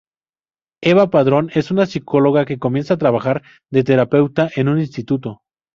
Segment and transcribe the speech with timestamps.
[0.81, 5.43] Eva Padrón es una psicóloga que comienza a trabajar de terapeuta en un instituto.